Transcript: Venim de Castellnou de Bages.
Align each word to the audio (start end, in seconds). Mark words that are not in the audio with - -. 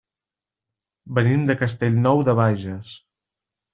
Venim 1.19 1.43
de 1.49 1.57
Castellnou 1.61 2.23
de 2.31 2.35
Bages. 2.41 2.95